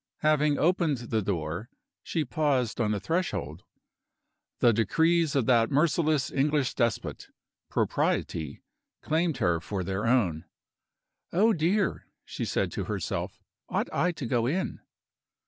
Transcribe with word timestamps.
Having 0.21 0.57
opened 0.57 0.97
the 0.97 1.21
door, 1.21 1.69
she 2.01 2.25
paused 2.25 2.81
on 2.81 2.89
the 2.89 2.99
threshold. 2.99 3.61
The 4.57 4.73
decrees 4.73 5.35
of 5.35 5.45
that 5.45 5.69
merciless 5.69 6.31
English 6.31 6.73
despot, 6.73 7.27
Propriety, 7.69 8.63
claimed 9.03 9.37
her 9.37 9.59
for 9.59 9.83
their 9.83 10.07
own. 10.07 10.45
"Oh, 11.31 11.53
dear!" 11.53 12.07
she 12.25 12.45
said 12.45 12.71
to 12.71 12.85
herself, 12.85 13.43
"ought 13.69 13.93
I 13.93 14.11
to 14.13 14.25
go 14.25 14.47
in?" 14.47 14.79